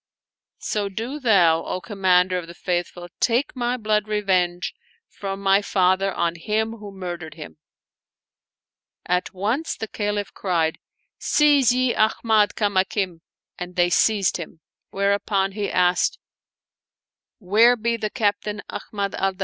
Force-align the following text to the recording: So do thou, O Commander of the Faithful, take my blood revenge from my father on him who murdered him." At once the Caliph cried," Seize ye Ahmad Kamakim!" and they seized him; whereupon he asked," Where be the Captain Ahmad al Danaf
So 0.57 0.89
do 0.89 1.19
thou, 1.19 1.63
O 1.63 1.79
Commander 1.79 2.39
of 2.39 2.47
the 2.47 2.55
Faithful, 2.55 3.07
take 3.19 3.55
my 3.55 3.77
blood 3.77 4.07
revenge 4.07 4.73
from 5.07 5.39
my 5.39 5.61
father 5.61 6.11
on 6.11 6.33
him 6.37 6.71
who 6.77 6.91
murdered 6.91 7.35
him." 7.35 7.57
At 9.05 9.31
once 9.35 9.75
the 9.77 9.87
Caliph 9.87 10.33
cried," 10.33 10.79
Seize 11.33 11.71
ye 11.71 11.93
Ahmad 11.93 12.55
Kamakim!" 12.55 13.21
and 13.59 13.75
they 13.75 13.91
seized 13.91 14.37
him; 14.37 14.61
whereupon 14.89 15.51
he 15.51 15.69
asked," 15.69 16.17
Where 17.49 17.75
be 17.75 17.95
the 17.95 18.09
Captain 18.09 18.63
Ahmad 18.71 19.13
al 19.13 19.33
Danaf 19.35 19.39